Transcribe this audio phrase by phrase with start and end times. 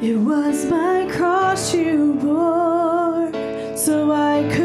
[0.00, 3.30] It was my cross you bore,
[3.76, 4.63] so I could.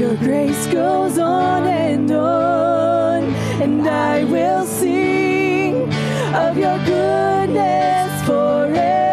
[0.00, 3.22] Your grace goes on and on,
[3.60, 5.92] and I will sing
[6.34, 9.09] of your goodness forever.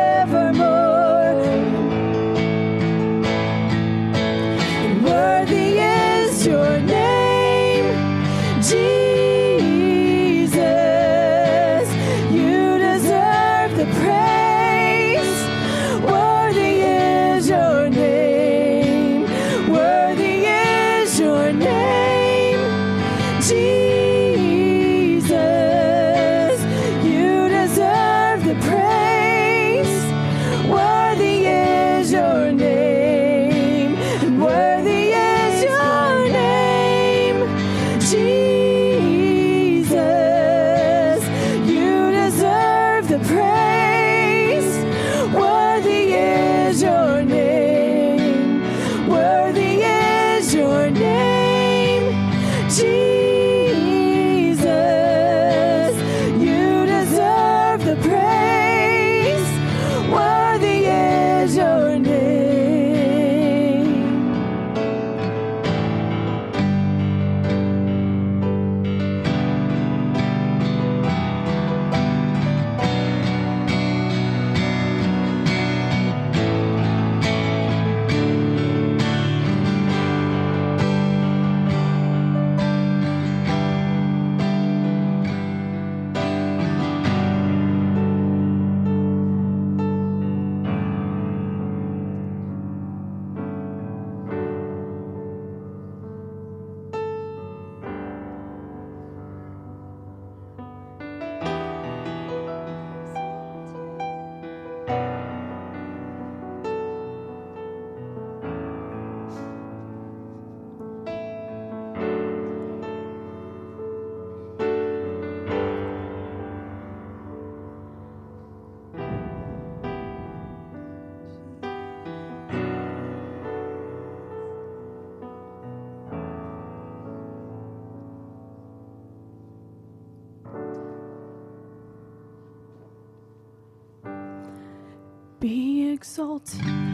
[135.98, 136.87] Exalted.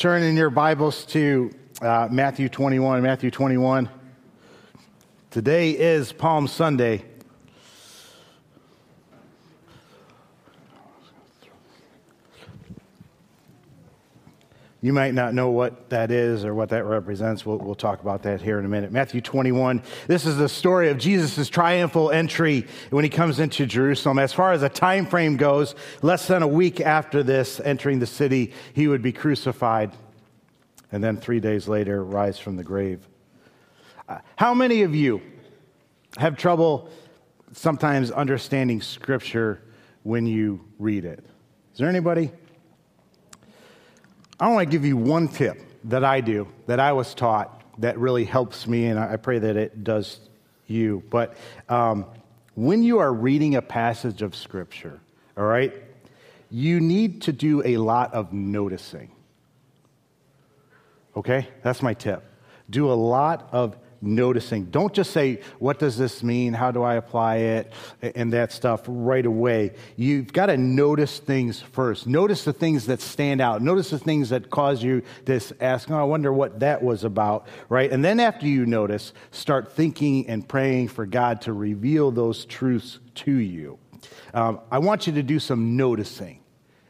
[0.00, 1.50] Turn in your Bibles to
[1.82, 3.02] uh, Matthew 21.
[3.02, 3.86] Matthew 21.
[5.30, 7.04] Today is Palm Sunday.
[14.82, 17.44] You might not know what that is or what that represents.
[17.44, 18.90] We'll, we'll talk about that here in a minute.
[18.90, 19.82] Matthew 21.
[20.06, 24.18] This is the story of Jesus' triumphal entry when he comes into Jerusalem.
[24.18, 28.06] As far as a time frame goes, less than a week after this, entering the
[28.06, 29.92] city, he would be crucified
[30.92, 33.06] and then three days later rise from the grave.
[34.08, 35.20] Uh, how many of you
[36.16, 36.88] have trouble
[37.52, 39.62] sometimes understanding Scripture
[40.02, 41.24] when you read it?
[41.72, 42.32] Is there anybody?
[44.40, 45.58] I want to give you one tip.
[45.84, 49.56] that I do, that I was taught, that really helps me, and I pray that
[49.56, 50.20] it does
[50.66, 51.02] you.
[51.10, 51.36] But
[51.68, 52.06] um,
[52.54, 55.00] when you are reading a passage of Scripture,
[55.36, 55.72] all right,
[56.50, 59.10] you need to do a lot of noticing.
[61.16, 61.48] Okay?
[61.62, 62.24] That's my tip.
[62.68, 64.66] Do a lot of noticing.
[64.66, 66.52] Don't just say, What does this mean?
[66.52, 67.72] How do I apply it?
[68.02, 69.74] And that stuff right away.
[69.96, 72.06] You've got to notice things first.
[72.06, 73.62] Notice the things that stand out.
[73.62, 77.46] Notice the things that cause you this ask, Oh, I wonder what that was about,
[77.68, 77.90] right?
[77.90, 82.98] And then after you notice, start thinking and praying for God to reveal those truths
[83.16, 83.78] to you.
[84.32, 86.40] Um, I want you to do some noticing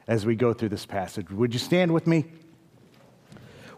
[0.07, 1.31] as we go through this passage.
[1.31, 2.27] Would you stand with me?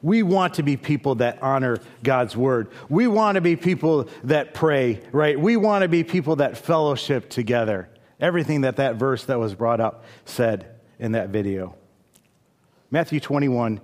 [0.03, 2.73] We want to be people that honor God's word.
[2.89, 5.39] We want to be people that pray, right?
[5.39, 7.89] We want to be people that fellowship together.
[8.21, 11.77] Everything that that verse that was brought up said in that video.
[12.91, 13.81] Matthew 21,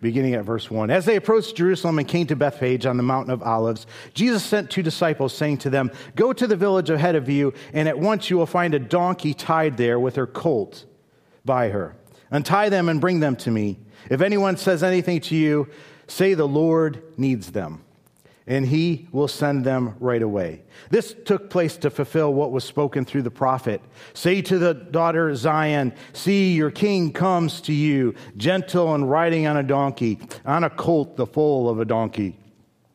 [0.00, 0.90] beginning at verse 1.
[0.90, 4.70] As they approached Jerusalem and came to Bethphage on the mountain of Olives, Jesus sent
[4.70, 8.30] two disciples, saying to them, Go to the village ahead of you, and at once
[8.30, 10.84] you will find a donkey tied there with her colt
[11.44, 11.96] by her.
[12.30, 13.78] Untie them and bring them to me.
[14.10, 15.68] If anyone says anything to you,
[16.06, 17.82] say the Lord needs them,
[18.46, 20.62] and he will send them right away.
[20.90, 23.80] This took place to fulfill what was spoken through the prophet.
[24.12, 29.56] Say to the daughter Zion, See, your king comes to you, gentle and riding on
[29.56, 32.38] a donkey, on a colt, the foal of a donkey.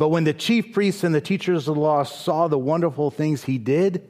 [0.00, 3.44] But when the chief priests and the teachers of the law saw the wonderful things
[3.44, 4.08] he did,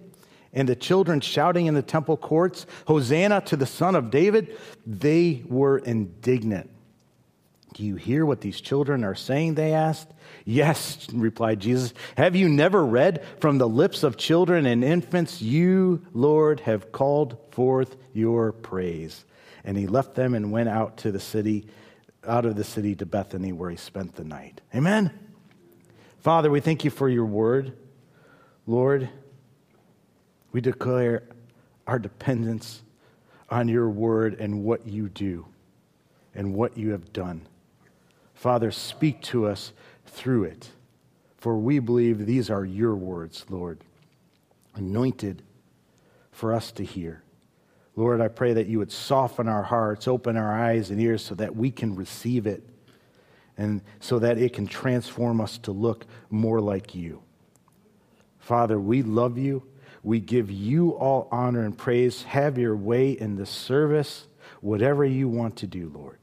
[0.53, 5.43] and the children shouting in the temple courts, Hosanna to the Son of David, they
[5.49, 6.71] were indignant.
[7.75, 9.57] Do you hear what these children are saying?
[9.57, 10.07] They asked.
[10.45, 11.93] Yes, replied Jesus.
[12.17, 17.37] Have you never read from the lips of children and infants, You, Lord, have called
[17.51, 19.25] forth your praise?
[19.65, 21.67] And he left them and went out to the city,
[22.25, 24.61] out of the city to Bethany, where he spent the night.
[24.73, 25.30] Amen.
[26.21, 27.73] Father, we thank you for your word.
[28.67, 29.09] Lord,
[30.53, 31.23] we declare
[31.87, 32.83] our dependence
[33.49, 35.47] on your word and what you do
[36.35, 37.47] and what you have done.
[38.35, 39.73] Father, speak to us
[40.05, 40.69] through it,
[41.39, 43.79] for we believe these are your words, Lord,
[44.75, 45.43] anointed
[46.33, 47.23] for us to hear.
[47.97, 51.35] Lord, I pray that you would soften our hearts, open our eyes and ears so
[51.37, 52.63] that we can receive it
[53.61, 57.23] and so that it can transform us to look more like you.
[58.39, 59.63] Father, we love you.
[60.03, 62.23] We give you all honor and praise.
[62.23, 64.27] Have your way in this service,
[64.63, 66.17] whatever you want to do, Lord.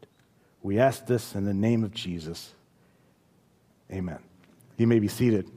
[0.63, 2.53] We ask this in the name of Jesus.
[3.91, 4.17] Amen.
[4.77, 5.47] You may be seated.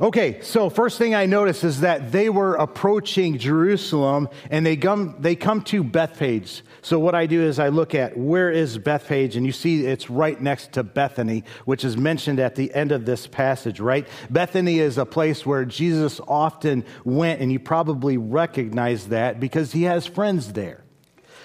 [0.00, 5.16] Okay, so first thing I notice is that they were approaching Jerusalem and they come,
[5.18, 6.62] they come to Bethphage.
[6.82, 10.08] So what I do is I look at where is Bethphage, and you see it's
[10.08, 14.08] right next to Bethany, which is mentioned at the end of this passage, right?
[14.30, 19.82] Bethany is a place where Jesus often went and you probably recognize that because he
[19.82, 20.82] has friends there.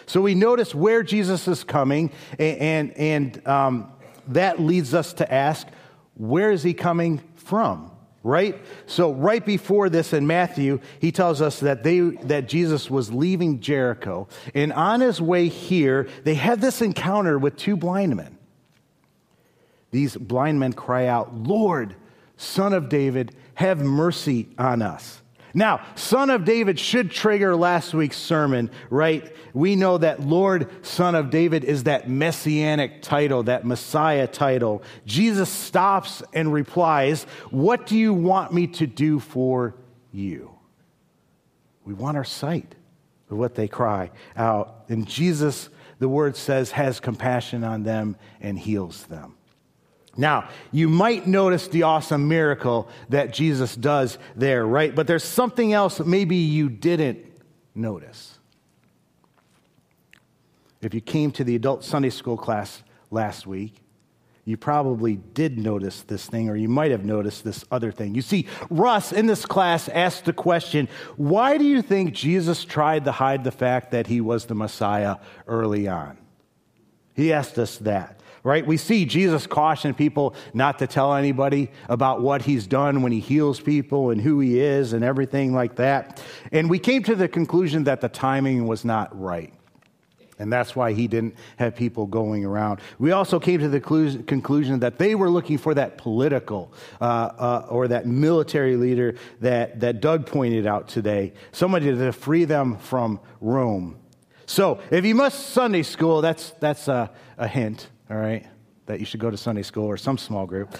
[0.05, 3.91] So we notice where Jesus is coming and, and, and um,
[4.29, 5.67] that leads us to ask,
[6.15, 7.91] where is he coming from?
[8.25, 8.59] Right?
[8.87, 13.59] So right before this in Matthew, he tells us that they that Jesus was leaving
[13.59, 18.37] Jericho, and on his way here, they had this encounter with two blind men.
[19.91, 21.95] These blind men cry out, "Lord,
[22.35, 25.21] son of David, have mercy on us."
[25.55, 29.33] Now, Son of David should trigger last week's sermon, right?
[29.53, 34.83] We know that Lord, Son of David is that messianic title, that Messiah title.
[35.05, 39.75] Jesus stops and replies, What do you want me to do for
[40.11, 40.51] you?
[41.85, 42.75] We want our sight
[43.29, 44.83] of what they cry out.
[44.89, 49.37] And Jesus, the word says, has compassion on them and heals them.
[50.17, 54.93] Now, you might notice the awesome miracle that Jesus does there, right?
[54.93, 57.19] But there's something else that maybe you didn't
[57.73, 58.39] notice.
[60.81, 63.81] If you came to the adult Sunday school class last week,
[64.45, 68.13] you probably did notice this thing, or you might have noticed this other thing.
[68.13, 73.05] You see, Russ in this class asked the question why do you think Jesus tried
[73.05, 76.19] to hide the fact that he was the Messiah early on?
[77.15, 78.65] He asked us that, right?
[78.65, 83.19] We see Jesus caution people not to tell anybody about what he's done when he
[83.19, 86.21] heals people and who he is and everything like that.
[86.51, 89.51] And we came to the conclusion that the timing was not right.
[90.37, 92.81] And that's why he didn't have people going around.
[92.99, 97.67] We also came to the conclusion that they were looking for that political uh, uh,
[97.69, 103.19] or that military leader that, that Doug pointed out today, somebody to free them from
[103.41, 103.97] Rome.
[104.45, 108.45] So if you must Sunday school, that's, that's a, a hint, all right,
[108.85, 110.75] that you should go to Sunday school or some small group.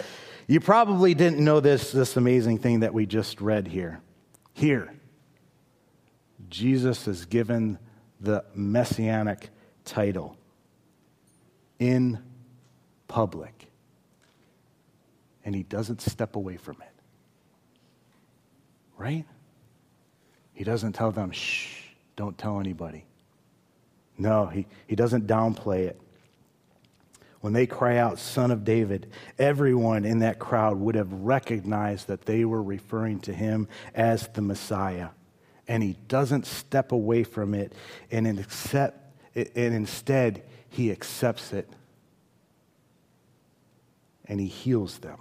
[0.47, 4.01] You probably didn't know this, this amazing thing that we just read here.
[4.53, 4.93] Here,
[6.49, 7.79] Jesus is given
[8.21, 9.49] the messianic
[9.83, 10.38] title
[11.79, 12.23] in
[13.07, 13.67] public.
[15.43, 16.93] And he doesn't step away from it.
[18.97, 19.25] Right?
[20.53, 23.05] He doesn't tell them, shh, don't tell anybody.
[24.17, 25.99] No, he, he doesn't downplay it.
[27.45, 29.05] When they cry out, Son of David,
[29.38, 34.41] everyone in that crowd would have recognized that they were referring to him as the
[34.41, 35.10] Messiah
[35.67, 37.73] and he doesn't step away from it
[38.10, 38.97] and, accept,
[39.36, 41.69] and instead he accepts it
[44.25, 45.19] and he heals them.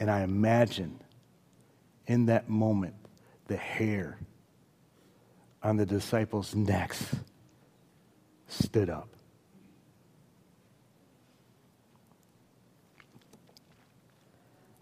[0.00, 1.00] And I imagine
[2.08, 2.96] in that moment
[3.46, 4.18] the hair
[5.62, 7.14] on the disciples' necks
[8.48, 9.15] stood up.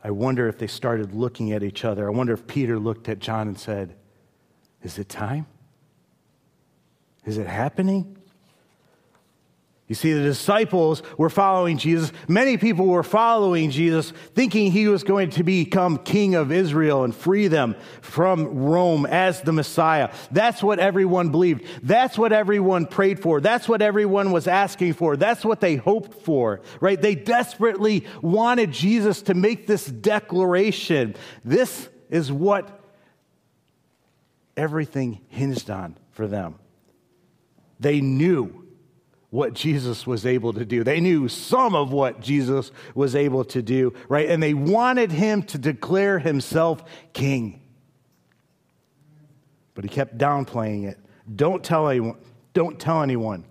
[0.05, 2.07] I wonder if they started looking at each other.
[2.07, 3.97] I wonder if Peter looked at John and said,
[4.83, 5.47] Is it time?
[7.25, 8.19] Is it happening?
[9.95, 12.11] You see, the disciples were following Jesus.
[12.27, 17.15] Many people were following Jesus, thinking he was going to become king of Israel and
[17.15, 20.13] free them from Rome as the Messiah.
[20.33, 21.65] That's what everyone believed.
[21.81, 23.41] That's what everyone prayed for.
[23.41, 25.17] That's what everyone was asking for.
[25.17, 27.01] That's what they hoped for, right?
[27.01, 31.15] They desperately wanted Jesus to make this declaration.
[31.45, 32.81] This is what
[34.57, 36.57] everything hinged on for them.
[37.79, 38.64] They knew
[39.35, 40.85] what Jesus was able to do.
[40.85, 44.29] They knew some of what Jesus was able to do, right?
[44.29, 47.61] And they wanted him to declare himself king.
[49.75, 51.01] But he kept downplaying it.
[51.35, 52.17] Don't tell anyone.
[52.53, 53.45] Don't tell anyone.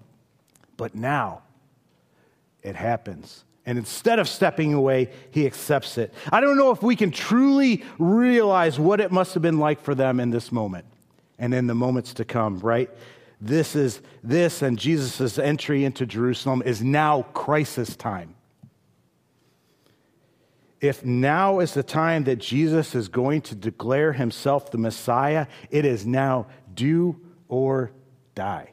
[0.77, 1.41] But now
[2.61, 3.43] it happens.
[3.65, 6.13] And instead of stepping away, he accepts it.
[6.31, 9.93] I don't know if we can truly realize what it must have been like for
[9.93, 10.85] them in this moment
[11.37, 12.89] and in the moments to come, right?
[13.43, 18.35] This is this and Jesus' entry into Jerusalem is now crisis time.
[20.79, 25.83] If now is the time that Jesus is going to declare himself the Messiah, it
[25.85, 27.91] is now do or
[28.33, 28.71] die.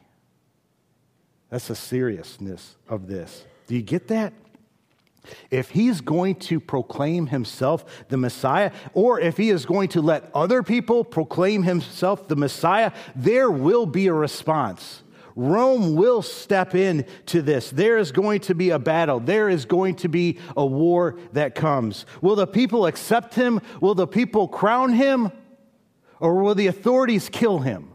[1.50, 3.44] That's the seriousness of this.
[3.66, 4.32] Do you get that?
[5.50, 10.30] If he's going to proclaim himself the Messiah, or if he is going to let
[10.34, 15.02] other people proclaim himself the Messiah, there will be a response.
[15.36, 17.70] Rome will step in to this.
[17.70, 19.20] There is going to be a battle.
[19.20, 22.04] There is going to be a war that comes.
[22.20, 23.60] Will the people accept him?
[23.80, 25.32] Will the people crown him?
[26.18, 27.92] Or will the authorities kill him?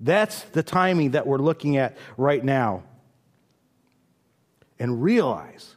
[0.00, 2.82] That's the timing that we're looking at right now.
[4.78, 5.75] And realize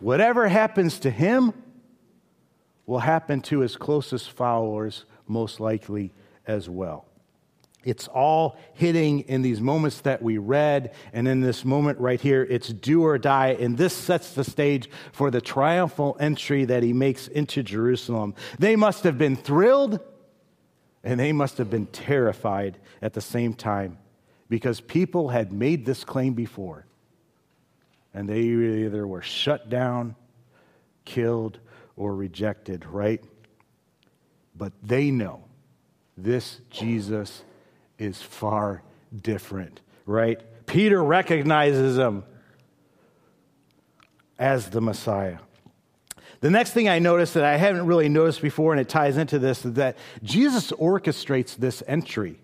[0.00, 1.52] Whatever happens to him
[2.86, 6.12] will happen to his closest followers, most likely
[6.46, 7.06] as well.
[7.84, 12.42] It's all hitting in these moments that we read, and in this moment right here,
[12.42, 13.56] it's do or die.
[13.58, 18.34] And this sets the stage for the triumphal entry that he makes into Jerusalem.
[18.58, 20.00] They must have been thrilled,
[21.02, 23.98] and they must have been terrified at the same time
[24.50, 26.86] because people had made this claim before
[28.14, 30.16] and they either were shut down,
[31.04, 31.58] killed,
[31.96, 33.22] or rejected, right?
[34.56, 35.44] But they know
[36.16, 37.42] this Jesus
[37.98, 38.82] is far
[39.14, 40.40] different, right?
[40.66, 42.24] Peter recognizes him
[44.38, 45.38] as the Messiah.
[46.40, 49.38] The next thing I noticed that I haven't really noticed before, and it ties into
[49.38, 52.40] this, is that Jesus orchestrates this entry.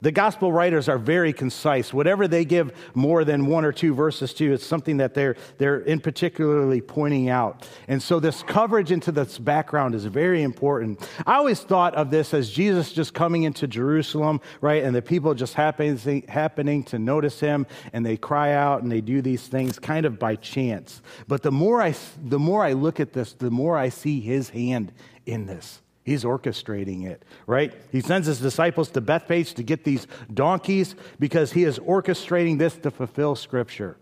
[0.00, 1.92] The gospel writers are very concise.
[1.92, 5.80] Whatever they give more than one or two verses to, it's something that they're, they're
[5.80, 7.68] in particularly pointing out.
[7.88, 11.08] And so this coverage into this background is very important.
[11.26, 14.84] I always thought of this as Jesus just coming into Jerusalem, right?
[14.84, 19.00] And the people just happening, happening to notice him and they cry out and they
[19.00, 21.02] do these things kind of by chance.
[21.26, 24.50] But the more I, the more I look at this, the more I see his
[24.50, 24.92] hand
[25.26, 25.80] in this.
[26.08, 27.72] He's orchestrating it, right?
[27.92, 32.76] He sends his disciples to Bethphage to get these donkeys because he is orchestrating this
[32.78, 33.96] to fulfill Scripture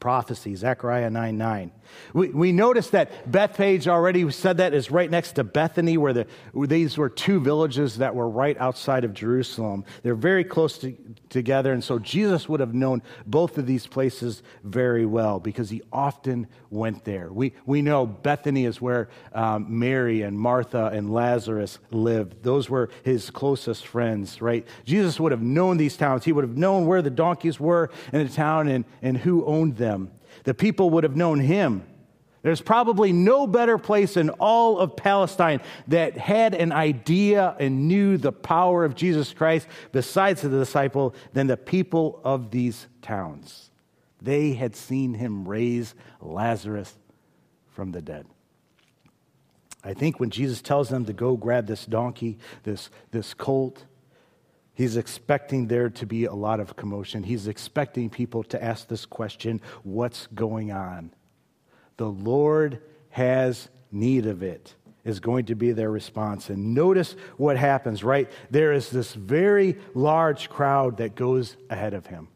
[0.00, 1.72] prophecy, Zechariah 9 9.
[2.12, 6.26] We, we notice that Bethphage already said that is right next to Bethany, where, the,
[6.54, 9.84] these were two villages that were right outside of Jerusalem.
[10.02, 10.96] They're very close to,
[11.28, 15.82] together, and so Jesus would have known both of these places very well because he
[15.92, 17.32] often went there.
[17.32, 22.90] We, we know Bethany is where um, Mary and Martha and Lazarus lived, those were
[23.02, 24.66] his closest friends, right?
[24.84, 28.26] Jesus would have known these towns, he would have known where the donkeys were in
[28.26, 30.10] the town and, and who owned them.
[30.42, 31.84] The people would have known him.
[32.42, 38.18] There's probably no better place in all of Palestine that had an idea and knew
[38.18, 43.70] the power of Jesus Christ besides the disciple than the people of these towns.
[44.20, 46.94] They had seen him raise Lazarus
[47.70, 48.26] from the dead.
[49.82, 53.84] I think when Jesus tells them to go grab this donkey, this, this colt,
[54.74, 57.22] He's expecting there to be a lot of commotion.
[57.22, 61.12] He's expecting people to ask this question what's going on?
[61.96, 66.50] The Lord has need of it, is going to be their response.
[66.50, 68.28] And notice what happens, right?
[68.50, 72.28] There is this very large crowd that goes ahead of him.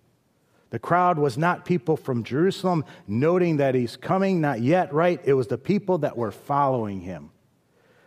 [0.70, 5.20] The crowd was not people from Jerusalem noting that he's coming, not yet, right?
[5.24, 7.31] It was the people that were following him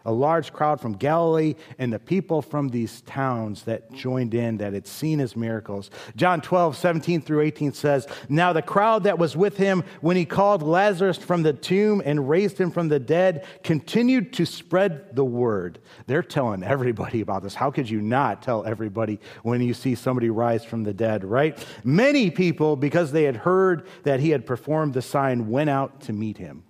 [0.06, 4.74] a large crowd from Galilee and the people from these towns that joined in that
[4.74, 5.90] had seen his miracles.
[6.16, 10.26] John 12, 17 through 18 says, Now the crowd that was with him when he
[10.26, 15.26] called Lazarus from the tomb and raised him from the dead continued to spread the
[15.26, 15.80] word.
[16.08, 17.56] They're telling everybody about this.
[17.56, 21.58] How could you not tell everybody when you see somebody rise from the dead, right?
[21.84, 26.14] Many people, because they had heard that he had performed the sign, went out to
[26.14, 26.64] meet him.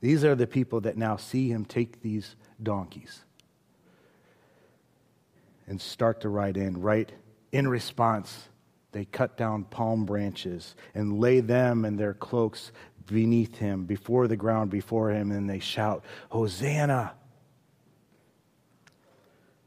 [0.00, 3.24] These are the people that now see him take these donkeys
[5.66, 6.80] and start to ride in.
[6.80, 7.10] Right
[7.52, 8.48] in response,
[8.92, 12.72] they cut down palm branches and lay them and their cloaks
[13.06, 17.14] beneath him, before the ground before him, and they shout, Hosanna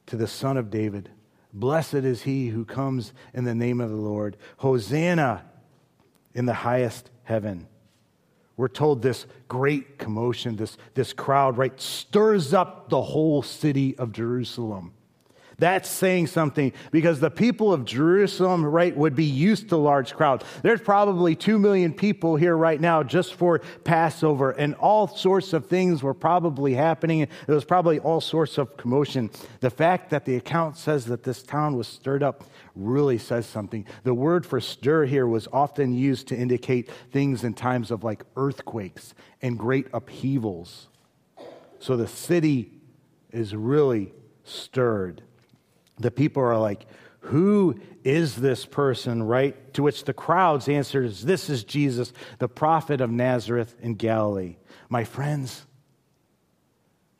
[0.06, 1.10] to the Son of David.
[1.54, 4.38] Blessed is he who comes in the name of the Lord.
[4.58, 5.44] Hosanna
[6.34, 7.67] in the highest heaven.
[8.62, 14.12] We're told this great commotion, this, this crowd, right, stirs up the whole city of
[14.12, 14.93] Jerusalem.
[15.62, 20.43] That's saying something because the people of Jerusalem, right, would be used to large crowds.
[20.63, 25.67] There's probably two million people here right now just for Passover, and all sorts of
[25.67, 27.28] things were probably happening.
[27.45, 29.30] There was probably all sorts of commotion.
[29.60, 32.43] The fact that the account says that this town was stirred up
[32.76, 33.86] really says something.
[34.02, 38.24] The word for stir here was often used to indicate things in times of like
[38.36, 40.88] earthquakes and great upheavals.
[41.78, 42.71] So the city
[43.32, 44.12] is really
[44.43, 45.21] stirred.
[46.02, 46.86] The people are like,
[47.22, 49.74] Who is this person, right?
[49.76, 54.58] To which the crowds answers, This is Jesus, the prophet of Nazareth in Galilee.
[54.90, 55.66] My friends,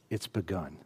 [0.10, 0.78] it's begun.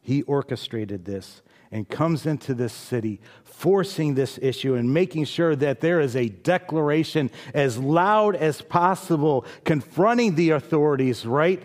[0.00, 5.80] He orchestrated this and comes into this city, forcing this issue and making sure that
[5.80, 11.62] there is a declaration as loud as possible, confronting the authorities, right?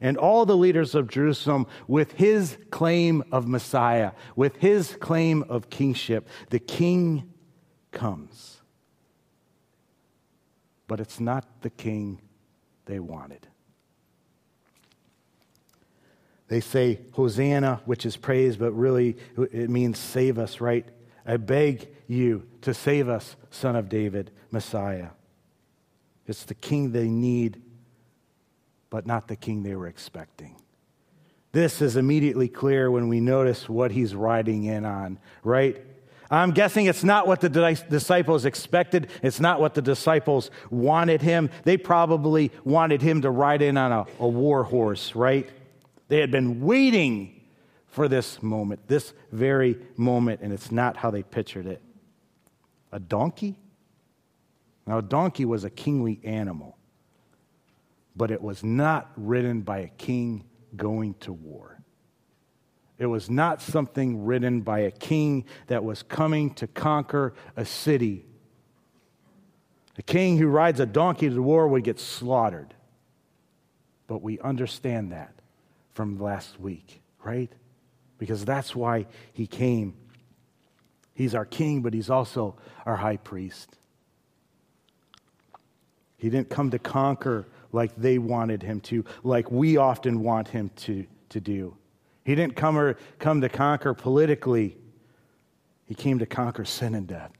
[0.00, 5.70] And all the leaders of Jerusalem with his claim of Messiah, with his claim of
[5.70, 6.28] kingship.
[6.50, 7.32] The king
[7.92, 8.60] comes.
[10.88, 12.20] But it's not the king
[12.84, 13.46] they wanted.
[16.48, 20.86] They say Hosanna, which is praise, but really it means save us, right?
[21.26, 25.08] I beg you to save us, son of David, Messiah.
[26.26, 27.62] It's the king they need
[28.90, 30.56] but not the king they were expecting.
[31.52, 35.82] This is immediately clear when we notice what he's riding in on, right?
[36.30, 37.48] I'm guessing it's not what the
[37.88, 39.08] disciples expected.
[39.22, 41.50] It's not what the disciples wanted him.
[41.64, 45.48] They probably wanted him to ride in on a, a war horse, right?
[46.08, 47.40] They had been waiting
[47.86, 51.80] for this moment, this very moment, and it's not how they pictured it.
[52.92, 53.56] A donkey?
[54.86, 56.75] Now, a donkey was a kingly animal
[58.16, 61.78] but it was not written by a king going to war.
[62.98, 68.24] It was not something written by a king that was coming to conquer a city.
[69.98, 72.72] A king who rides a donkey to war would get slaughtered.
[74.06, 75.34] But we understand that
[75.92, 77.52] from last week, right?
[78.18, 79.94] Because that's why he came.
[81.12, 83.76] He's our king, but he's also our high priest.
[86.16, 87.46] He didn't come to conquer
[87.76, 91.76] like they wanted him to, like we often want him to, to do.
[92.24, 94.78] He didn't come, or, come to conquer politically,
[95.84, 97.30] he came to conquer sin and death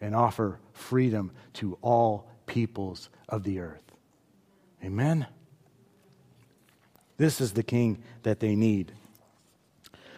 [0.00, 3.82] and offer freedom to all peoples of the earth.
[4.84, 5.26] Amen?
[7.18, 8.92] This is the king that they need.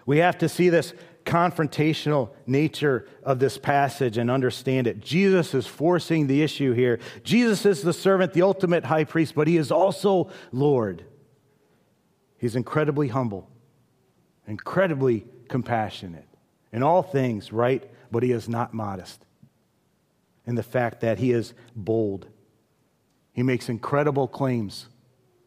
[0.05, 0.93] We have to see this
[1.29, 5.01] confrontational nature of this passage and understand it.
[5.01, 6.99] Jesus is forcing the issue here.
[7.23, 11.05] Jesus is the servant, the ultimate high priest, but he is also Lord.
[12.39, 13.51] He's incredibly humble,
[14.47, 16.27] incredibly compassionate
[16.73, 17.89] in all things, right?
[18.11, 19.25] But he is not modest
[20.47, 22.27] in the fact that he is bold.
[23.35, 24.89] He makes incredible claims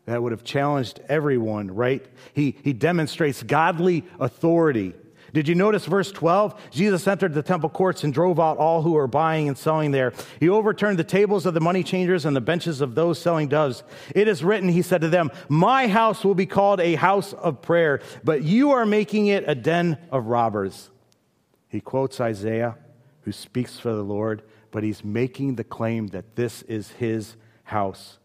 [0.05, 2.05] that would have challenged everyone, right?
[2.33, 4.93] He, he demonstrates godly authority.
[5.33, 6.71] Did you notice verse 12?
[6.71, 10.13] Jesus entered the temple courts and drove out all who were buying and selling there.
[10.39, 13.83] He overturned the tables of the money changers and the benches of those selling doves.
[14.13, 17.61] It is written, he said to them, My house will be called a house of
[17.61, 20.89] prayer, but you are making it a den of robbers.
[21.69, 22.77] He quotes Isaiah,
[23.21, 28.17] who speaks for the Lord, but he's making the claim that this is his house.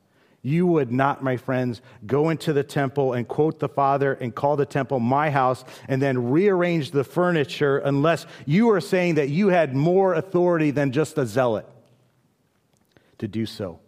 [0.46, 4.54] You would not, my friends, go into the temple and quote the Father and call
[4.54, 9.48] the temple my house and then rearrange the furniture unless you are saying that you
[9.48, 11.66] had more authority than just a zealot
[13.18, 13.80] to do so.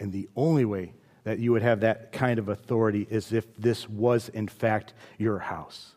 [0.00, 3.88] And the only way that you would have that kind of authority is if this
[3.88, 5.94] was, in fact, your house.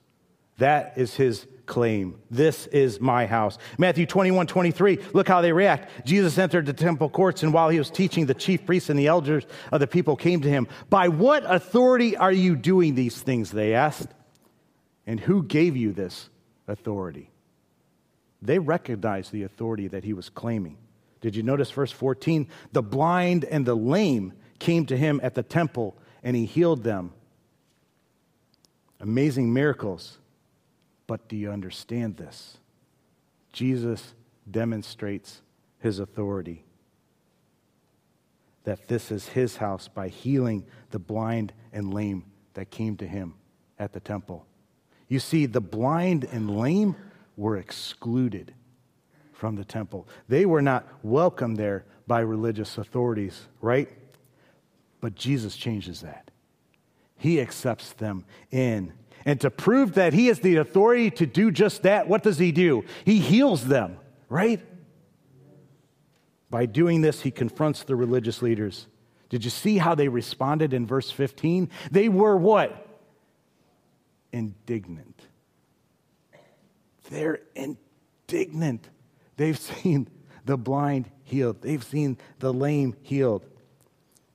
[0.60, 2.19] That is his claim.
[2.32, 3.60] This is my house.
[3.77, 6.06] Matthew 21, 23, look how they react.
[6.06, 9.08] Jesus entered the temple courts, and while he was teaching, the chief priests and the
[9.08, 10.67] elders of the people came to him.
[10.89, 13.51] By what authority are you doing these things?
[13.51, 14.10] They asked.
[15.06, 16.30] And who gave you this
[16.67, 17.30] authority?
[18.41, 20.77] They recognized the authority that he was claiming.
[21.21, 22.47] Did you notice verse 14?
[22.71, 27.13] The blind and the lame came to him at the temple, and he healed them.
[28.99, 30.17] Amazing miracles.
[31.08, 32.58] But do you understand this?
[33.54, 34.13] Jesus
[34.50, 35.41] demonstrates
[35.80, 36.63] his authority.
[38.65, 43.36] That this is his house by healing the blind and lame that came to him
[43.80, 44.46] at the temple.
[45.08, 46.96] You see, the blind and lame
[47.38, 48.54] were excluded
[49.32, 50.08] from the temple.
[50.28, 53.89] They were not welcome there by religious authorities, right?
[55.00, 56.32] But Jesus changes that.
[57.17, 58.93] He accepts them in
[59.25, 62.51] and to prove that he has the authority to do just that, what does he
[62.51, 62.86] do?
[63.06, 63.97] He heals them,
[64.30, 64.62] right?
[66.49, 68.88] By doing this, he confronts the religious leaders.
[69.30, 71.69] Did you see how they responded in verse 15?
[71.91, 72.88] They were what?
[74.32, 75.21] Indignant.
[77.10, 78.87] They're indignant.
[79.35, 80.08] They've seen
[80.46, 83.46] the blind healed, they've seen the lame healed.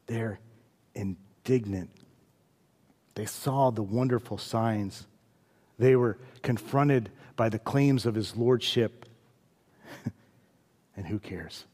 [0.07, 0.40] They're
[0.94, 1.90] indignant.
[3.14, 5.06] They saw the wonderful signs.
[5.78, 9.06] They were confronted by the claims of his lordship.
[10.96, 11.64] and who cares?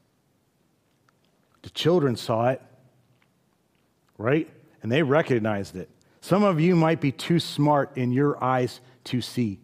[1.63, 2.63] The children saw it,
[4.17, 4.49] right?
[4.83, 5.89] And they recognized it.
[6.21, 9.61] Some of you might be too smart in your eyes to see,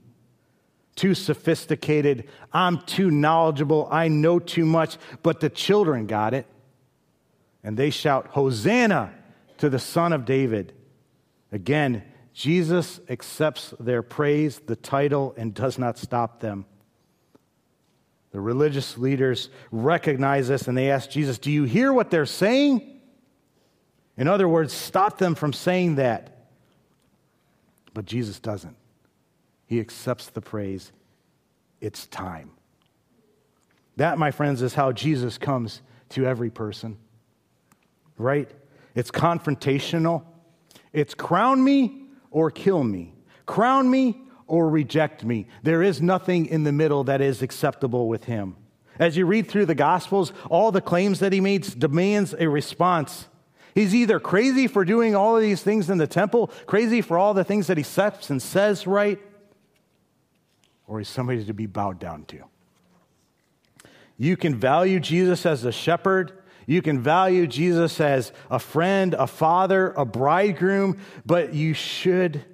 [0.97, 2.29] too sophisticated.
[2.53, 3.89] I'm too knowledgeable.
[3.91, 4.97] I know too much.
[5.22, 6.47] But the children got it.
[7.62, 9.12] And they shout, Hosanna
[9.59, 10.72] to the Son of David.
[11.55, 12.03] Again,
[12.33, 16.67] Jesus accepts their praise, the title, and does not stop them.
[18.33, 23.01] The religious leaders recognize this and they ask Jesus, Do you hear what they're saying?
[24.17, 26.49] In other words, stop them from saying that.
[27.95, 28.77] But Jesus doesn't.
[29.69, 30.91] He accepts the praise.
[31.81, 32.51] It's time.
[33.97, 36.97] That, my friends, is how Jesus comes to every person,
[38.19, 38.51] right?
[38.97, 40.25] It's confrontational.
[40.95, 43.13] It's crown me or kill me,
[43.45, 45.47] crown me or reject me.
[45.63, 48.57] There is nothing in the middle that is acceptable with him.
[48.99, 53.27] As you read through the Gospels, all the claims that he makes demands a response.
[53.75, 57.35] He's either crazy for doing all of these things in the temple, crazy for all
[57.35, 59.19] the things that he sets and says right,
[60.87, 62.45] or he's somebody to be bowed down to.
[64.17, 69.27] You can value Jesus as a shepherd you can value Jesus as a friend, a
[69.27, 72.45] father, a bridegroom, but you should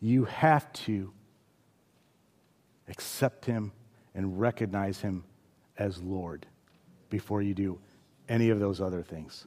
[0.00, 1.12] you have to
[2.88, 3.72] accept him
[4.14, 5.24] and recognize him
[5.76, 6.46] as Lord
[7.10, 7.78] before you do
[8.28, 9.46] any of those other things.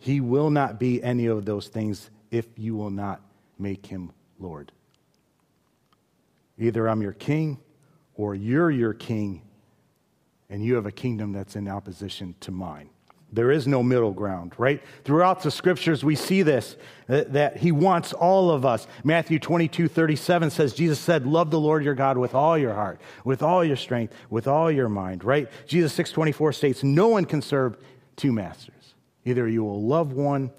[0.00, 3.22] He will not be any of those things if you will not
[3.58, 4.72] make him Lord.
[6.58, 7.58] Either I'm your king
[8.14, 9.42] or you're your king
[10.50, 12.90] and you have a kingdom that's in opposition to mine.
[13.34, 14.80] There is no middle ground, right?
[15.02, 16.76] Throughout the scriptures, we see this
[17.08, 18.86] that, that, he wants all of us.
[19.02, 23.00] Matthew 22 37 says, Jesus said, Love the Lord your God with all your heart,
[23.24, 25.48] with all your strength, with all your mind, right?
[25.66, 27.76] Jesus 6 24 states, No one can serve
[28.14, 28.94] two masters.
[29.24, 30.52] Either you will love one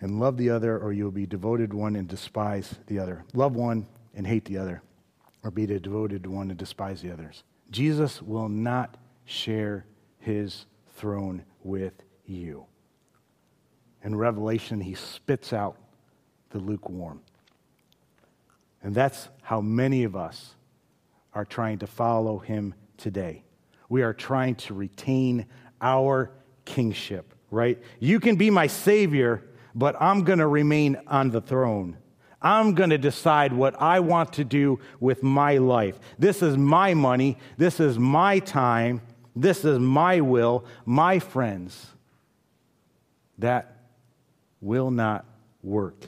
[0.00, 3.24] and love the other, or you will be devoted one and despise the other.
[3.34, 4.82] Love one and hate the other,
[5.42, 7.42] or be devoted one and despise the others.
[7.70, 9.84] Jesus will not share
[10.18, 11.94] his throne with
[12.26, 12.66] you.
[14.02, 15.76] In Revelation, he spits out
[16.50, 17.20] the lukewarm.
[18.82, 20.54] And that's how many of us
[21.34, 23.44] are trying to follow him today.
[23.88, 25.46] We are trying to retain
[25.80, 26.30] our
[26.64, 27.78] kingship, right?
[27.98, 29.44] You can be my savior,
[29.74, 31.96] but I'm going to remain on the throne.
[32.42, 35.98] I'm going to decide what I want to do with my life.
[36.18, 37.38] This is my money.
[37.58, 39.02] This is my time.
[39.36, 41.88] This is my will, my friends.
[43.38, 43.76] That
[44.60, 45.24] will not
[45.62, 46.06] work.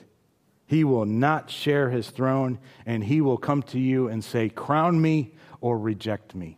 [0.65, 4.99] He will not share his throne, and he will come to you and say, Crown
[5.01, 6.57] me or reject me.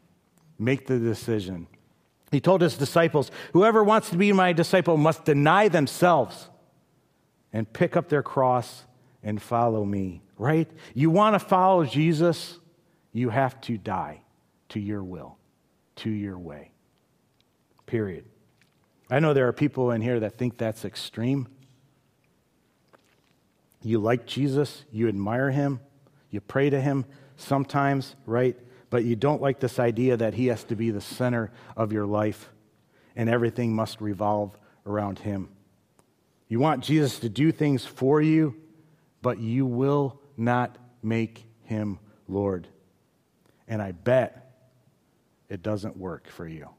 [0.58, 1.68] Make the decision.
[2.32, 6.50] He told his disciples, Whoever wants to be my disciple must deny themselves
[7.52, 8.86] and pick up their cross
[9.26, 10.70] and follow me, right?
[10.94, 12.60] You want to follow Jesus,
[13.12, 14.22] you have to die
[14.70, 15.38] to your will,
[15.98, 16.72] to your way.
[17.88, 18.24] Period.
[19.10, 21.48] I know there are people in here that think that's extreme.
[23.82, 25.80] You like Jesus, you admire him,
[26.30, 27.06] you pray to him
[27.36, 28.56] sometimes, right?
[28.90, 32.06] But you don't like this idea that he has to be the center of your
[32.06, 32.50] life
[33.16, 35.50] and everything must revolve around him.
[36.48, 38.56] You want Jesus to do things for you,
[39.26, 41.98] but you will not make him
[42.28, 42.68] Lord.
[43.68, 44.54] And I bet
[45.50, 46.70] it doesn't work for you.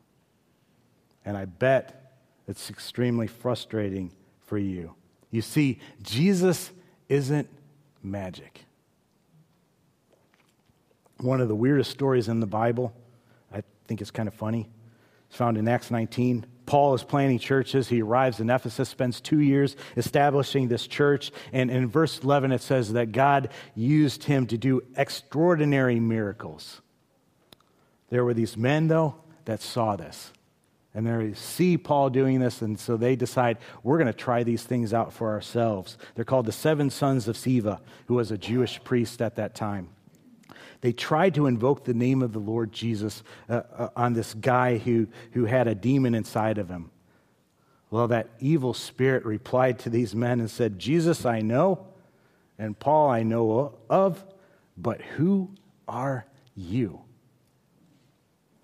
[1.25, 2.15] And I bet
[2.47, 4.95] it's extremely frustrating for you.
[5.33, 6.71] You see, Jesus
[7.09, 7.49] isn't
[8.05, 8.65] magic.
[11.17, 12.95] One of the weirdest stories in the Bible,
[13.53, 14.69] I think it's kind of funny,
[15.27, 16.47] it's found in Acts 19.
[16.67, 17.89] Paul is planning churches.
[17.89, 21.31] He arrives in Ephesus, spends two years establishing this church.
[21.53, 26.83] And in verse 11, it says that God used him to do extraordinary miracles.
[28.11, 30.33] There were these men, though, that saw this.
[30.95, 34.63] And they see Paul doing this, and so they decide, we're going to try these
[34.63, 35.99] things out for ourselves.
[36.15, 39.89] They're called the seven sons of Sceva, who was a Jewish priest at that time
[40.81, 44.79] they tried to invoke the name of the Lord Jesus uh, uh, on this guy
[44.79, 46.91] who, who had a demon inside of him.
[47.91, 51.87] Well, that evil spirit replied to these men and said, Jesus, I know,
[52.59, 54.25] and Paul I know of,
[54.77, 55.51] but who
[55.87, 57.01] are you?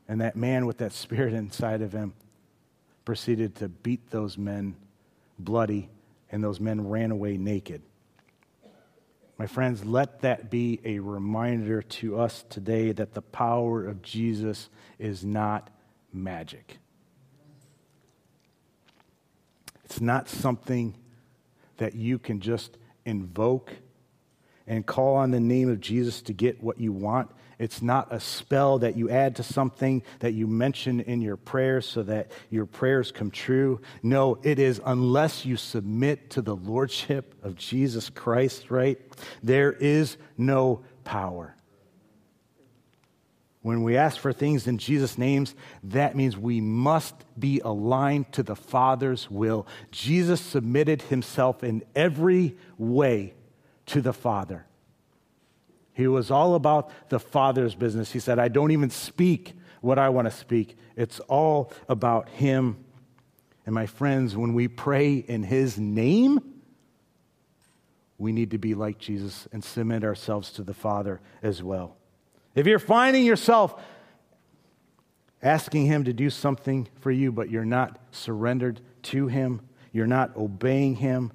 [0.08, 2.14] And that man with that spirit inside of him
[3.04, 4.76] proceeded to beat those men
[5.38, 5.88] bloody,
[6.30, 7.82] and those men ran away naked.
[9.38, 14.68] My friends, let that be a reminder to us today that the power of Jesus
[14.98, 15.70] is not
[16.12, 16.78] magic.
[19.84, 20.94] It's not something
[21.78, 23.72] that you can just invoke
[24.66, 27.30] and call on the name of Jesus to get what you want.
[27.62, 31.86] It's not a spell that you add to something that you mention in your prayers
[31.86, 33.80] so that your prayers come true.
[34.02, 38.98] No, it is unless you submit to the lordship of Jesus Christ, right?
[39.44, 41.54] There is no power.
[43.60, 45.54] When we ask for things in Jesus' names,
[45.84, 49.68] that means we must be aligned to the Father's will.
[49.92, 53.34] Jesus submitted himself in every way
[53.86, 54.66] to the Father.
[55.92, 58.12] He was all about the Father's business.
[58.12, 62.84] He said, I don't even speak what I want to speak, it's all about Him.
[63.66, 66.40] And my friends, when we pray in His name,
[68.16, 71.96] we need to be like Jesus and submit ourselves to the Father as well.
[72.54, 73.82] If you're finding yourself
[75.42, 80.36] asking Him to do something for you, but you're not surrendered to Him, you're not
[80.36, 81.32] obeying Him,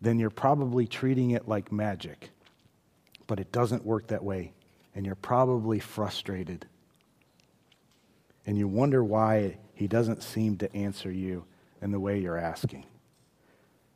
[0.00, 2.30] then you're probably treating it like magic
[3.26, 4.52] but it doesn't work that way.
[4.94, 6.66] And you're probably frustrated.
[8.46, 11.44] And you wonder why he doesn't seem to answer you
[11.80, 12.84] in the way you're asking.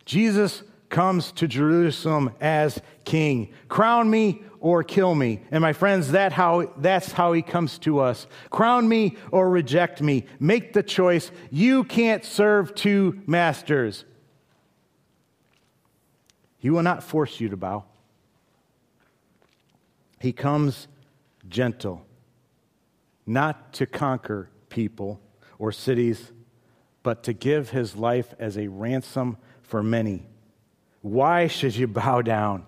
[0.05, 3.53] Jesus comes to Jerusalem as king.
[3.69, 5.43] Crown me or kill me.
[5.51, 8.27] And my friends, that how, that's how he comes to us.
[8.51, 10.27] Crown me or reject me.
[10.41, 11.31] Make the choice.
[11.51, 14.05] You can't serve two masters.
[16.59, 17.85] He will not force you to bow.
[20.27, 20.89] He comes
[21.49, 22.05] gentle,
[23.27, 25.21] not to conquer people
[25.57, 26.33] or cities,
[27.05, 30.27] but to give his life as a ransom for many.
[31.01, 32.67] Why should you bow down?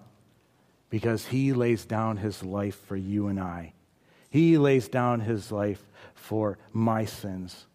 [0.89, 3.73] Because he lays down his life for you and I.
[4.31, 5.85] He lays down his life
[6.15, 7.67] for my sins,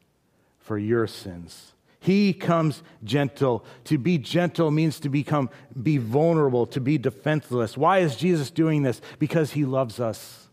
[0.60, 1.73] for your sins.
[2.04, 3.64] He comes gentle.
[3.86, 5.50] To be gentle means to become
[5.82, 7.78] be vulnerable, to be defenseless.
[7.78, 9.00] Why is Jesus doing this?
[9.20, 10.50] Because he loves us.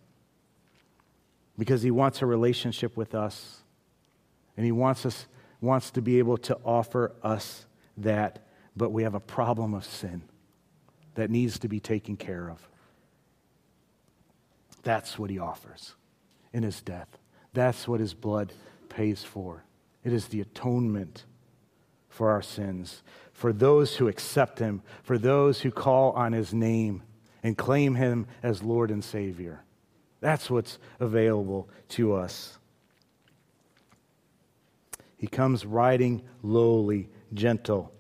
[1.59, 3.64] Because he wants a relationship with us.
[4.57, 5.26] And he wants us
[5.61, 8.46] wants to be able to offer us that
[8.76, 10.22] but we have a problem of sin
[11.16, 12.68] that needs to be taken care of.
[14.84, 15.96] That's what he offers
[16.53, 17.18] in his death.
[17.53, 18.53] That's what his blood
[18.88, 19.64] pays for.
[20.05, 21.24] It is the atonement
[22.11, 23.02] for our sins,
[23.32, 27.02] for those who accept him, for those who call on his name
[27.42, 29.64] and claim him as Lord and Savior.
[30.20, 32.58] That's what's available to us.
[35.16, 37.92] He comes riding lowly, gentle,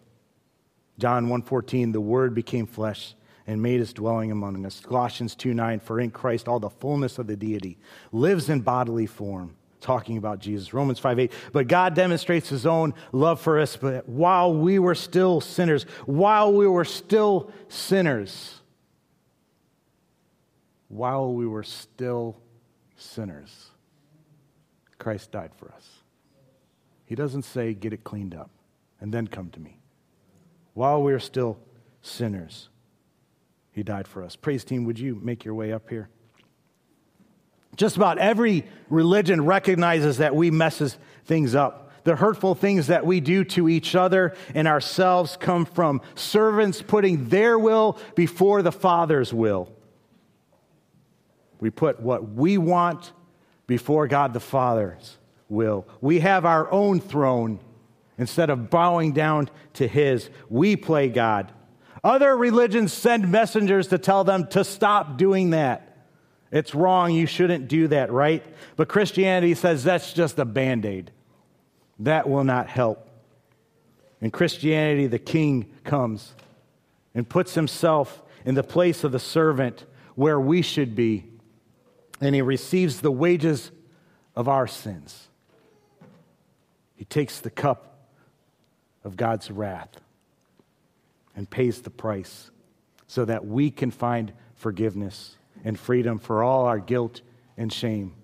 [1.00, 3.14] John 1:14 the word became flesh
[3.46, 4.80] and made his dwelling among us.
[4.80, 7.78] Colossians 2:9 for in Christ all the fullness of the deity
[8.12, 10.72] lives in bodily form talking about Jesus.
[10.72, 11.32] Romans 5 8.
[11.52, 16.52] But God demonstrates his own love for us, but while we were still sinners, while
[16.52, 18.60] we were still sinners,
[20.88, 22.36] while we were still
[22.96, 23.70] sinners,
[24.98, 25.88] Christ died for us.
[27.06, 28.50] He doesn't say, get it cleaned up
[29.00, 29.80] and then come to me
[30.74, 31.58] while we are still
[32.02, 32.68] sinners.
[33.72, 34.36] He died for us.
[34.36, 36.08] Praise team, would you make your way up here?
[37.80, 41.90] Just about every religion recognizes that we messes things up.
[42.04, 47.30] The hurtful things that we do to each other and ourselves come from servants putting
[47.30, 49.72] their will before the Father's will.
[51.58, 53.12] We put what we want
[53.66, 55.16] before God the Father's
[55.48, 55.88] will.
[56.02, 57.60] We have our own throne
[58.20, 61.50] Instead of bowing down to his, we play God.
[62.04, 65.89] Other religions send messengers to tell them to stop doing that.
[66.50, 67.12] It's wrong.
[67.12, 68.44] You shouldn't do that, right?
[68.76, 71.12] But Christianity says that's just a band aid.
[72.00, 73.08] That will not help.
[74.20, 76.34] In Christianity, the king comes
[77.14, 79.84] and puts himself in the place of the servant
[80.14, 81.24] where we should be,
[82.20, 83.70] and he receives the wages
[84.34, 85.28] of our sins.
[86.96, 88.08] He takes the cup
[89.04, 90.00] of God's wrath
[91.34, 92.50] and pays the price
[93.06, 97.20] so that we can find forgiveness and freedom for all our guilt
[97.56, 98.14] and shame.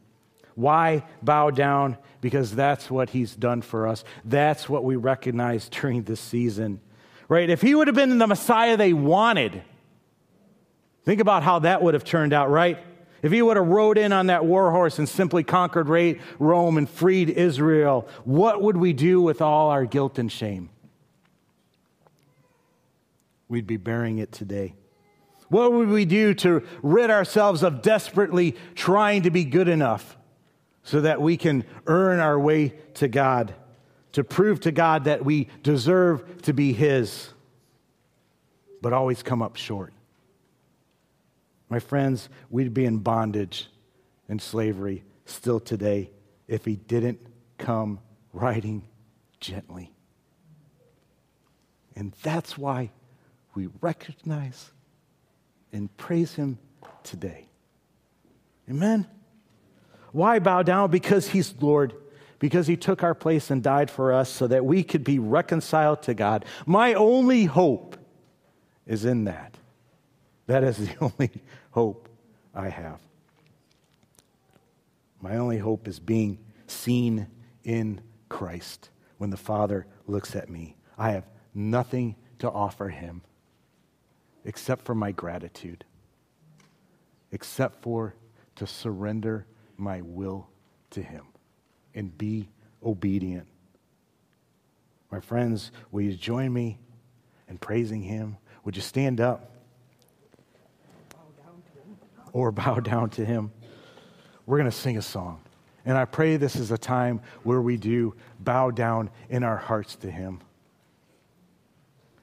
[0.55, 1.99] Why bow down?
[2.21, 4.05] Because that's what he's done for us.
[4.25, 6.81] That's what we recognize during this season.
[7.29, 7.51] Right?
[7.51, 9.63] If he would have been the Messiah they wanted,
[11.05, 12.79] think about how that would have turned out, right?
[13.23, 15.89] If he would have rode in on that war horse and simply conquered
[16.39, 20.71] Rome and freed Israel, what would we do with all our guilt and shame?
[23.49, 24.75] We'd be bearing it today.
[25.49, 30.17] What would we do to rid ourselves of desperately trying to be good enough
[30.83, 33.55] so that we can earn our way to God,
[34.13, 37.29] to prove to God that we deserve to be His,
[38.83, 39.93] but always come up short?
[41.69, 43.69] My friends, we'd be in bondage
[44.29, 46.11] and slavery still today
[46.49, 47.21] if he didn't
[47.59, 48.01] come
[48.33, 48.87] riding
[49.41, 49.93] gently.
[51.95, 52.93] And that's why
[53.55, 54.71] we recognize
[55.73, 56.59] and praise him
[57.03, 57.49] today.
[58.69, 59.07] Amen.
[60.13, 60.91] Why bow down?
[60.91, 61.95] Because he's Lord,
[62.39, 66.03] because he took our place and died for us so that we could be reconciled
[66.05, 66.45] to God.
[66.65, 67.97] My only hope
[68.87, 69.57] is in that.
[70.47, 71.31] That is the only
[71.71, 72.09] hope
[72.55, 73.01] I have.
[75.21, 77.27] My only hope is being seen
[77.65, 80.77] in Christ when the Father looks at me.
[80.99, 83.23] I have nothing to offer him
[84.47, 85.85] except for my gratitude,
[87.33, 88.15] except for
[88.55, 89.45] to surrender
[89.77, 90.49] my will
[90.91, 91.27] to him
[91.95, 92.49] and be
[92.83, 93.47] obedient.
[95.11, 96.79] My friends, will you join me
[97.49, 98.39] in praising him?
[98.65, 99.57] Would you stand up?
[102.37, 103.51] or bow down to Him.
[104.45, 105.41] We're going to sing a song.
[105.87, 109.97] And I pray this is a time where we do bow down in our hearts
[109.97, 110.41] to Him.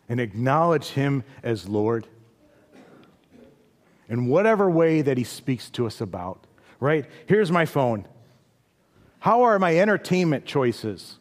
[0.08, 2.08] and acknowledge Him as Lord
[4.14, 6.46] in whatever way that He speaks to us about,
[6.80, 7.06] right?
[7.26, 8.08] Here's my phone.
[9.18, 11.18] How are my entertainment choices?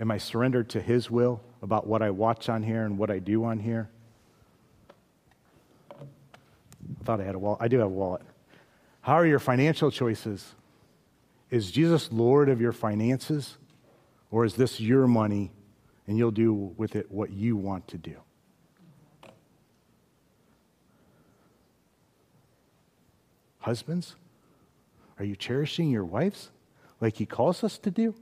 [0.00, 3.20] Am I surrendered to His will about what I watch on here and what I
[3.20, 3.88] do on here?
[5.92, 7.60] I thought I had a wallet.
[7.62, 8.22] I do have a wallet.
[9.02, 10.56] How are your financial choices?
[11.48, 13.56] Is Jesus Lord of your finances?
[14.32, 15.52] Or is this your money
[16.08, 18.16] and you'll do with it what you want to do?
[23.66, 24.14] Husbands,
[25.18, 26.52] are you cherishing your wives
[27.00, 28.14] like he calls us to do?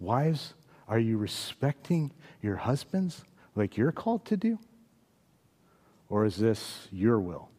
[0.00, 0.54] Wives,
[0.88, 3.22] are you respecting your husbands
[3.54, 4.58] like you're called to do?
[6.08, 7.50] Or is this your will?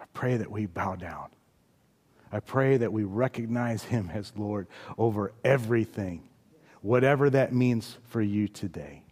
[0.00, 1.28] I pray that we bow down.
[2.32, 4.66] I pray that we recognize him as Lord
[4.98, 6.24] over everything,
[6.80, 9.04] whatever that means for you today.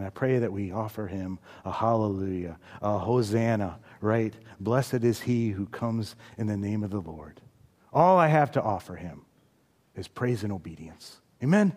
[0.00, 4.32] And I pray that we offer him a hallelujah, a hosanna, right?
[4.58, 7.42] Blessed is he who comes in the name of the Lord.
[7.92, 9.26] All I have to offer him
[9.94, 11.20] is praise and obedience.
[11.42, 11.74] Amen.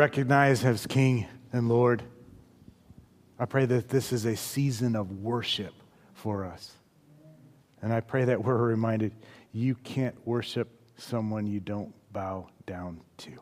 [0.00, 2.02] Recognize as King and Lord.
[3.38, 5.74] I pray that this is a season of worship
[6.14, 6.72] for us.
[7.82, 9.12] And I pray that we're reminded
[9.52, 13.32] you can't worship someone you don't bow down to.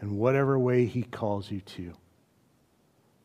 [0.00, 1.92] In whatever way he calls you to,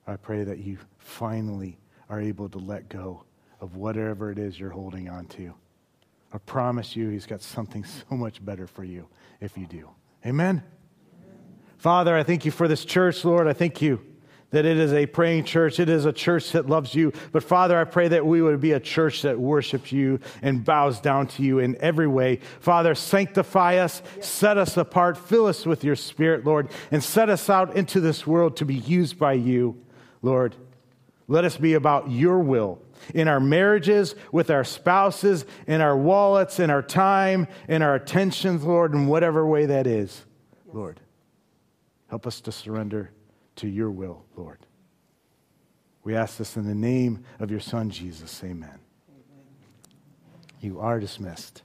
[0.08, 1.78] I pray that you finally
[2.10, 3.24] are able to let go
[3.62, 5.54] of whatever it is you're holding on to.
[6.34, 9.08] I promise you, he's got something so much better for you
[9.40, 9.92] if you do.
[10.26, 10.64] Amen?
[11.84, 13.46] Father, I thank you for this church, Lord.
[13.46, 14.00] I thank you
[14.52, 15.82] that it is a praying church.
[15.82, 17.12] It is a church that loves you.
[17.34, 21.02] But Father, I pray that we would be a church that worships you and bows
[21.02, 22.38] down to you in every way.
[22.62, 27.50] Father, sanctify us, set us apart, fill us with your spirit, Lord, and set us
[27.50, 29.78] out into this world to be used by you,
[30.22, 30.56] Lord.
[31.28, 32.82] Let us be about your will
[33.14, 38.64] in our marriages, with our spouses, in our wallets, in our time, in our attentions,
[38.64, 40.24] Lord, in whatever way that is,
[40.72, 41.02] Lord.
[42.14, 43.10] Help us to surrender
[43.56, 44.60] to your will, Lord.
[46.04, 48.40] We ask this in the name of your Son, Jesus.
[48.44, 48.78] Amen.
[50.62, 51.64] You are dismissed.